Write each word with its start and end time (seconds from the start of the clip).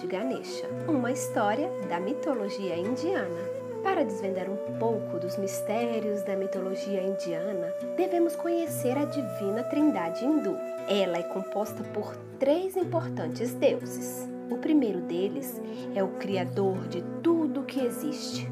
De 0.00 0.06
Ganesha, 0.06 0.66
uma 0.88 1.12
história 1.12 1.70
da 1.88 2.00
mitologia 2.00 2.74
indiana. 2.76 3.60
Para 3.82 4.02
desvendar 4.02 4.48
um 4.48 4.78
pouco 4.78 5.18
dos 5.18 5.36
mistérios 5.36 6.22
da 6.22 6.34
mitologia 6.36 7.02
indiana, 7.02 7.72
devemos 7.96 8.34
conhecer 8.34 8.96
a 8.96 9.04
divina 9.04 9.62
trindade 9.64 10.24
hindu. 10.24 10.56
Ela 10.88 11.18
é 11.18 11.22
composta 11.22 11.82
por 11.92 12.16
três 12.38 12.76
importantes 12.76 13.52
deuses. 13.52 14.26
O 14.50 14.56
primeiro 14.56 15.00
deles 15.02 15.60
é 15.94 16.02
o 16.02 16.08
Criador 16.08 16.88
de 16.88 17.02
tudo 17.22 17.64
que 17.64 17.80
existe, 17.80 18.50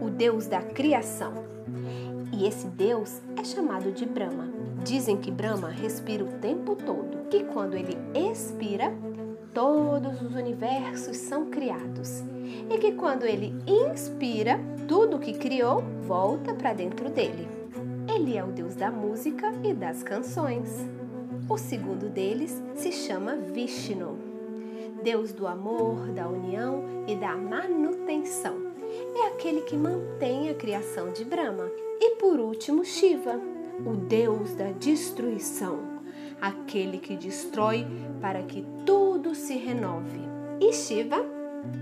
o 0.00 0.10
Deus 0.10 0.46
da 0.46 0.62
criação. 0.62 1.44
E 2.32 2.46
esse 2.46 2.66
Deus 2.66 3.20
é 3.36 3.44
chamado 3.44 3.92
de 3.92 4.04
Brahma. 4.04 4.48
Dizem 4.84 5.16
que 5.16 5.30
Brahma 5.30 5.70
respira 5.70 6.24
o 6.24 6.38
tempo 6.38 6.76
todo, 6.76 7.28
que 7.28 7.44
quando 7.44 7.74
ele 7.74 7.96
expira, 8.14 8.92
todos 9.58 10.22
os 10.22 10.36
universos 10.36 11.16
são 11.16 11.46
criados. 11.46 12.22
E 12.70 12.78
que 12.78 12.92
quando 12.92 13.24
ele 13.24 13.52
inspira, 13.66 14.60
tudo 14.86 15.18
que 15.18 15.32
criou 15.32 15.82
volta 16.06 16.54
para 16.54 16.72
dentro 16.72 17.10
dele. 17.10 17.48
Ele 18.08 18.36
é 18.36 18.44
o 18.44 18.52
Deus 18.52 18.76
da 18.76 18.88
música 18.88 19.52
e 19.64 19.74
das 19.74 20.04
canções. 20.04 20.86
O 21.48 21.58
segundo 21.58 22.08
deles 22.08 22.62
se 22.76 22.92
chama 22.92 23.34
Vishnu, 23.34 24.16
Deus 25.02 25.32
do 25.32 25.44
amor, 25.44 26.06
da 26.12 26.28
união 26.28 26.84
e 27.08 27.16
da 27.16 27.34
manutenção. 27.34 28.54
É 29.16 29.26
aquele 29.26 29.62
que 29.62 29.76
mantém 29.76 30.50
a 30.50 30.54
criação 30.54 31.12
de 31.12 31.24
Brahma 31.24 31.68
e 32.00 32.10
por 32.14 32.38
último, 32.38 32.84
Shiva, 32.84 33.40
o 33.84 33.96
deus 33.96 34.54
da 34.54 34.70
destruição, 34.70 35.80
aquele 36.40 36.98
que 36.98 37.16
destrói 37.16 37.84
para 38.20 38.44
que 38.44 38.64
tudo 38.86 39.07
se 39.34 39.56
renove. 39.56 40.20
E 40.60 40.72
Shiva 40.72 41.24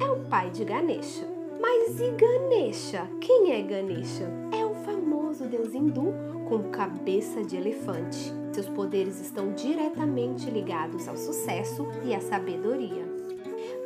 é 0.00 0.04
o 0.10 0.24
pai 0.28 0.50
de 0.50 0.64
Ganesha. 0.64 1.26
Mas 1.60 2.00
e 2.00 2.10
Ganesha? 2.10 3.08
Quem 3.20 3.52
é 3.52 3.62
Ganesha? 3.62 4.30
É 4.52 4.64
o 4.64 4.74
famoso 4.74 5.44
deus 5.44 5.74
hindu 5.74 6.12
com 6.48 6.70
cabeça 6.70 7.42
de 7.42 7.56
elefante. 7.56 8.32
Seus 8.52 8.68
poderes 8.68 9.20
estão 9.20 9.52
diretamente 9.52 10.50
ligados 10.50 11.08
ao 11.08 11.16
sucesso 11.16 11.86
e 12.04 12.14
à 12.14 12.20
sabedoria. 12.20 13.04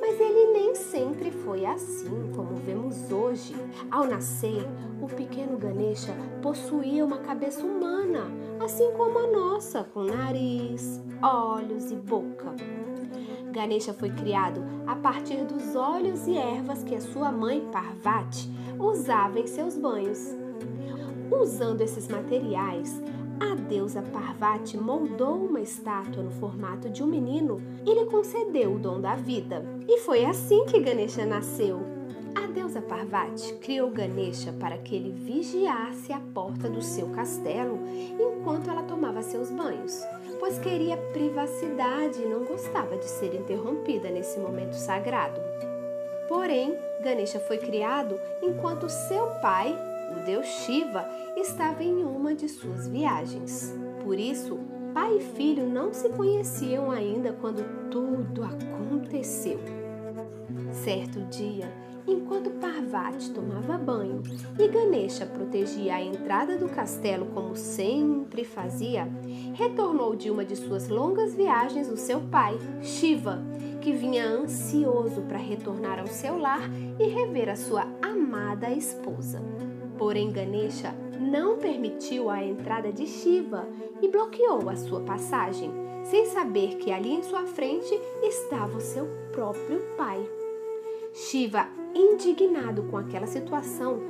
Mas 0.01 0.21
ele 0.21 0.53
nem 0.53 0.75
sempre 0.75 1.31
foi 1.31 1.65
assim, 1.67 2.33
como 2.35 2.57
vemos 2.57 3.11
hoje. 3.11 3.55
Ao 3.91 4.07
nascer, 4.07 4.67
o 5.01 5.07
pequeno 5.07 5.57
Ganesha 5.57 6.15
possuía 6.43 7.05
uma 7.05 7.19
cabeça 7.19 7.65
humana, 7.65 8.31
assim 8.61 8.91
como 8.93 9.19
a 9.19 9.27
nossa, 9.27 9.85
com 9.85 10.05
nariz, 10.05 11.01
olhos 11.23 11.91
e 11.91 11.97
boca. 11.97 12.55
Ganesha 13.59 13.93
foi 13.93 14.11
criado 14.11 14.63
a 14.87 14.95
partir 14.95 15.45
dos 15.45 15.75
óleos 15.75 16.29
e 16.29 16.37
ervas 16.37 16.85
que 16.85 16.95
a 16.95 17.01
sua 17.01 17.33
mãe 17.33 17.61
Parvati 17.73 18.49
usava 18.79 19.41
em 19.41 19.49
seus 19.49 19.77
banhos. 19.77 20.33
Usando 21.29 21.81
esses 21.81 22.07
materiais, 22.07 23.03
a 23.41 23.57
deusa 23.57 24.01
Parvati 24.01 24.77
moldou 24.79 25.45
uma 25.45 25.61
estátua 25.61 26.23
no 26.23 26.31
formato 26.31 26.89
de 26.89 27.03
um 27.03 27.09
menino 27.09 27.61
e 27.85 27.93
lhe 27.93 28.05
concedeu 28.05 28.77
o 28.77 28.79
dom 28.79 29.01
da 29.01 29.17
vida. 29.17 29.65
E 29.89 29.99
foi 30.03 30.25
assim 30.25 30.65
que 30.67 30.79
Ganesha 30.79 31.27
nasceu. 31.27 31.98
Deusa 32.69 32.83
Parvati 32.83 33.55
criou 33.63 33.91
Ganesha 33.91 34.53
para 34.53 34.77
que 34.77 34.95
ele 34.95 35.11
vigiasse 35.11 36.13
a 36.13 36.21
porta 36.35 36.69
do 36.69 36.83
seu 36.83 37.09
castelo 37.09 37.79
enquanto 38.21 38.69
ela 38.69 38.83
tomava 38.83 39.23
seus 39.23 39.51
banhos, 39.51 40.05
pois 40.39 40.59
queria 40.59 40.99
privacidade 41.15 42.21
e 42.21 42.27
não 42.27 42.45
gostava 42.45 42.99
de 42.99 43.07
ser 43.07 43.35
interrompida 43.35 44.11
nesse 44.11 44.39
momento 44.39 44.75
sagrado. 44.75 45.41
Porém, 46.29 46.77
Ganesha 47.03 47.41
foi 47.41 47.57
criado 47.57 48.21
enquanto 48.43 48.87
seu 48.91 49.29
pai, 49.41 49.75
o 50.13 50.27
deus 50.27 50.45
Shiva, 50.45 51.09
estava 51.39 51.83
em 51.83 52.05
uma 52.05 52.35
de 52.35 52.51
suas 52.51 52.87
viagens. 52.87 53.75
Por 54.05 54.19
isso, 54.19 54.59
pai 54.93 55.17
e 55.17 55.21
filho 55.21 55.67
não 55.67 55.95
se 55.95 56.11
conheciam 56.11 56.91
ainda 56.91 57.33
quando 57.33 57.65
tudo 57.89 58.45
aconteceu. 58.45 59.59
Certo 60.71 61.21
dia, 61.31 61.73
enquanto 62.13 62.51
Parvati 62.51 63.31
tomava 63.31 63.77
banho 63.77 64.23
e 64.59 64.69
Ganesha 64.69 65.27
protegia 65.27 65.95
a 65.95 66.03
entrada 66.03 66.57
do 66.57 66.69
castelo 66.69 67.27
como 67.27 67.57
sempre 67.57 68.45
fazia, 68.45 69.09
retornou 69.55 70.17
de 70.17 70.31
uma 70.31 70.45
de 70.45 70.57
suas 70.57 70.89
longas 70.89 71.35
viagens 71.35 71.89
o 71.89 71.97
seu 71.97 72.21
pai, 72.21 72.59
Shiva, 72.83 73.43
que 73.81 73.93
vinha 73.93 74.27
ansioso 74.27 75.23
para 75.23 75.39
retornar 75.39 75.99
ao 75.99 76.07
seu 76.07 76.39
lar 76.39 76.63
e 76.99 77.05
rever 77.09 77.49
a 77.49 77.57
sua 77.57 77.87
amada 78.03 78.71
esposa. 78.71 79.43
Porém, 79.97 80.31
Ganesha 80.31 80.95
não 81.21 81.59
permitiu 81.59 82.31
a 82.31 82.43
entrada 82.43 82.93
de 82.93 83.07
Shiva 83.07 83.69
e 84.01 84.09
bloqueou 84.09 84.69
a 84.69 84.77
sua 84.77 85.01
passagem, 85.01 85.71
sem 86.05 86.27
saber 86.27 86.77
que 86.77 86.91
ali 86.93 87.13
em 87.13 87.23
sua 87.23 87.45
frente 87.47 87.93
estava 88.23 88.79
o 88.79 88.81
seu 88.81 89.07
próprio 89.33 89.81
pai. 89.97 90.25
Shiva, 91.13 91.67
indignado 91.95 92.85
com 92.85 92.97
aquela 92.97 93.27
situação, 93.27 94.01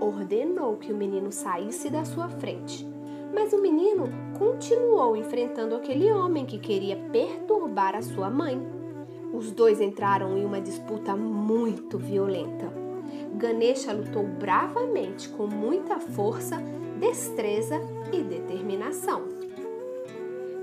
ordenou 0.00 0.76
que 0.76 0.92
o 0.92 0.96
menino 0.96 1.30
saísse 1.32 1.90
da 1.90 2.04
sua 2.04 2.28
frente. 2.28 2.86
Mas 3.32 3.52
o 3.52 3.60
menino 3.60 4.08
continuou 4.38 5.16
enfrentando 5.16 5.74
aquele 5.74 6.10
homem 6.12 6.46
que 6.46 6.58
queria 6.58 6.96
perturbar 7.10 7.96
a 7.96 8.02
sua 8.02 8.30
mãe. 8.30 8.60
Os 9.32 9.50
dois 9.50 9.80
entraram 9.80 10.36
em 10.36 10.44
uma 10.44 10.60
disputa 10.60 11.16
muito 11.16 11.98
violenta. 11.98 12.72
Ganesha 13.34 13.92
lutou 13.92 14.24
bravamente 14.24 15.28
com 15.28 15.46
muita 15.46 15.98
força, 15.98 16.62
destreza 17.00 17.80
e 18.12 18.22
determinação. 18.22 19.22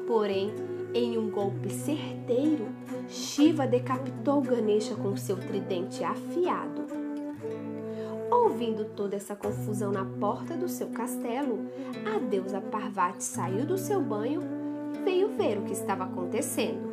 Porém, 0.07 0.53
em 0.93 1.17
um 1.17 1.29
golpe 1.29 1.69
certeiro, 1.69 2.67
Shiva 3.07 3.65
decapitou 3.65 4.41
Ganesha 4.41 4.95
com 4.95 5.15
seu 5.15 5.37
tridente 5.37 6.03
afiado. 6.03 6.85
Ouvindo 8.29 8.85
toda 8.85 9.15
essa 9.15 9.35
confusão 9.35 9.91
na 9.91 10.05
porta 10.05 10.55
do 10.55 10.67
seu 10.67 10.87
castelo, 10.87 11.65
a 12.05 12.19
deusa 12.19 12.61
Parvati 12.61 13.23
saiu 13.23 13.65
do 13.65 13.77
seu 13.77 14.01
banho 14.01 14.41
e 14.93 15.03
veio 15.03 15.29
ver 15.29 15.57
o 15.57 15.63
que 15.63 15.73
estava 15.73 16.03
acontecendo. 16.03 16.91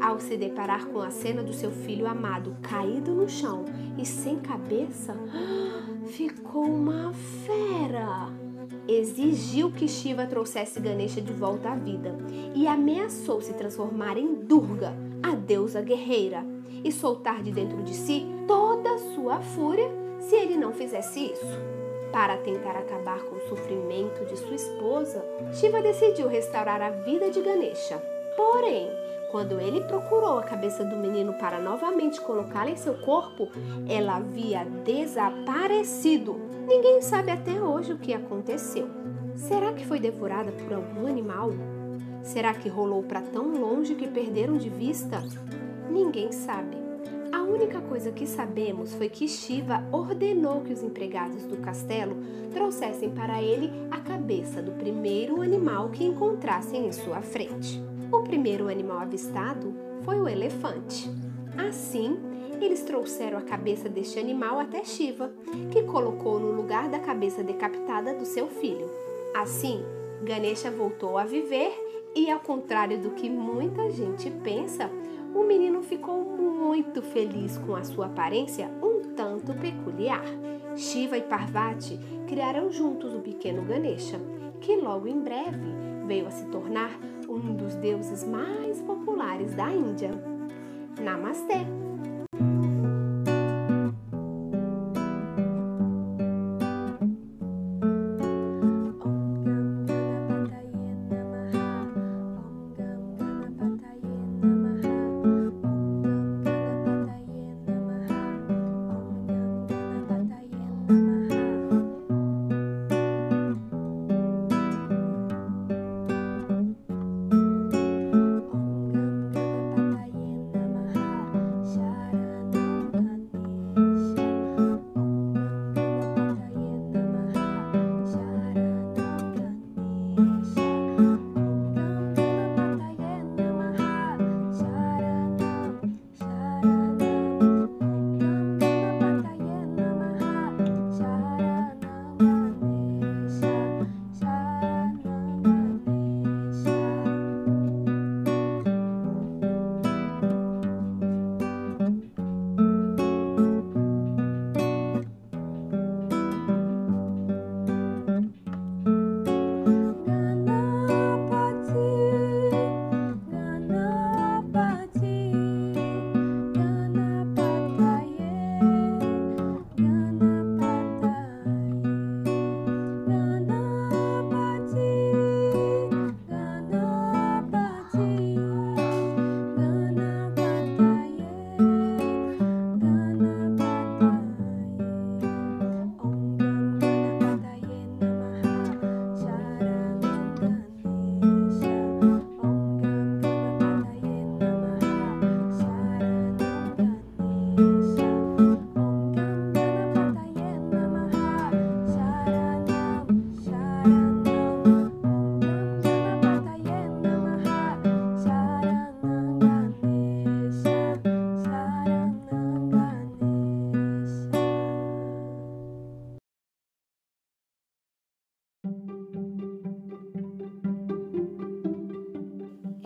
Ao 0.00 0.20
se 0.20 0.36
deparar 0.36 0.86
com 0.86 1.00
a 1.00 1.10
cena 1.10 1.42
do 1.42 1.52
seu 1.52 1.70
filho 1.70 2.06
amado 2.06 2.56
caído 2.62 3.14
no 3.14 3.28
chão 3.28 3.64
e 3.98 4.04
sem 4.04 4.38
cabeça, 4.38 5.14
ficou 6.06 6.64
uma 6.64 7.12
fera 7.12 8.45
exigiu 8.88 9.70
que 9.70 9.88
Shiva 9.88 10.26
trouxesse 10.26 10.80
Ganesha 10.80 11.20
de 11.20 11.32
volta 11.32 11.70
à 11.70 11.74
vida 11.74 12.16
e 12.54 12.66
ameaçou 12.66 13.40
se 13.40 13.52
transformar 13.52 14.16
em 14.16 14.34
Durga, 14.34 14.94
a 15.22 15.34
deusa 15.34 15.80
guerreira, 15.80 16.44
e 16.84 16.92
soltar 16.92 17.42
de 17.42 17.50
dentro 17.50 17.82
de 17.82 17.94
si 17.94 18.26
toda 18.46 18.90
a 18.92 18.98
sua 19.14 19.40
fúria 19.40 19.88
se 20.20 20.34
ele 20.34 20.56
não 20.56 20.72
fizesse 20.72 21.32
isso. 21.32 21.76
Para 22.12 22.36
tentar 22.38 22.76
acabar 22.76 23.20
com 23.24 23.36
o 23.36 23.48
sofrimento 23.48 24.24
de 24.24 24.36
sua 24.36 24.54
esposa, 24.54 25.24
Shiva 25.52 25.82
decidiu 25.82 26.28
restaurar 26.28 26.80
a 26.80 26.90
vida 26.90 27.30
de 27.30 27.40
Ganesha. 27.40 27.98
Porém, 28.36 28.88
quando 29.30 29.60
ele 29.60 29.80
procurou 29.82 30.38
a 30.38 30.42
cabeça 30.42 30.84
do 30.84 30.96
menino 30.96 31.34
para 31.34 31.60
novamente 31.60 32.20
colocá-la 32.20 32.70
em 32.70 32.76
seu 32.76 32.94
corpo, 32.94 33.48
ela 33.88 34.16
havia 34.16 34.64
desaparecido. 34.84 36.36
Ninguém 36.66 37.00
sabe 37.02 37.30
até 37.30 37.60
hoje 37.60 37.92
o 37.92 37.98
que 37.98 38.12
aconteceu. 38.12 38.88
Será 39.34 39.72
que 39.72 39.86
foi 39.86 40.00
devorada 40.00 40.50
por 40.52 40.72
algum 40.72 41.06
animal? 41.06 41.50
Será 42.22 42.52
que 42.54 42.68
rolou 42.68 43.02
para 43.02 43.20
tão 43.20 43.52
longe 43.56 43.94
que 43.94 44.08
perderam 44.08 44.56
de 44.56 44.68
vista? 44.68 45.22
Ninguém 45.90 46.32
sabe. 46.32 46.76
A 47.32 47.42
única 47.42 47.80
coisa 47.80 48.10
que 48.10 48.26
sabemos 48.26 48.94
foi 48.94 49.08
que 49.08 49.28
Shiva 49.28 49.84
ordenou 49.92 50.62
que 50.62 50.72
os 50.72 50.82
empregados 50.82 51.44
do 51.44 51.56
castelo 51.58 52.16
trouxessem 52.52 53.10
para 53.10 53.42
ele 53.42 53.70
a 53.90 53.98
cabeça 53.98 54.62
do 54.62 54.72
primeiro 54.72 55.42
animal 55.42 55.90
que 55.90 56.04
encontrassem 56.04 56.86
em 56.86 56.92
sua 56.92 57.20
frente. 57.20 57.85
O 58.12 58.22
primeiro 58.22 58.68
animal 58.68 58.98
avistado 58.98 59.74
foi 60.02 60.20
o 60.20 60.28
elefante. 60.28 61.10
Assim, 61.58 62.16
eles 62.60 62.82
trouxeram 62.82 63.38
a 63.38 63.42
cabeça 63.42 63.88
deste 63.88 64.18
animal 64.18 64.58
até 64.58 64.84
Shiva, 64.84 65.32
que 65.72 65.82
colocou 65.82 66.38
no 66.38 66.52
lugar 66.52 66.88
da 66.88 66.98
cabeça 66.98 67.42
decapitada 67.42 68.14
do 68.14 68.24
seu 68.24 68.46
filho. 68.46 68.88
Assim, 69.34 69.82
Ganesha 70.22 70.70
voltou 70.70 71.18
a 71.18 71.24
viver 71.24 71.72
e, 72.14 72.30
ao 72.30 72.40
contrário 72.40 72.98
do 72.98 73.10
que 73.10 73.28
muita 73.28 73.90
gente 73.90 74.30
pensa, 74.30 74.90
o 75.34 75.42
menino 75.42 75.82
ficou 75.82 76.24
muito 76.24 77.02
feliz 77.02 77.58
com 77.58 77.74
a 77.74 77.84
sua 77.84 78.06
aparência 78.06 78.70
um 78.82 79.14
tanto 79.14 79.52
peculiar. 79.54 80.24
Shiva 80.76 81.18
e 81.18 81.22
Parvati 81.22 81.98
criaram 82.26 82.70
juntos 82.70 83.14
o 83.14 83.20
pequeno 83.20 83.62
Ganesha, 83.62 84.18
que 84.60 84.76
logo 84.76 85.06
em 85.08 85.20
breve 85.20 85.74
veio 86.06 86.26
a 86.26 86.30
se 86.30 86.46
tornar 86.46 86.98
um 87.28 87.54
dos 87.54 87.74
deuses 87.76 88.24
mais 88.24 88.80
populares 88.82 89.54
da 89.54 89.70
Índia. 89.70 90.10
Namastê! 91.00 91.85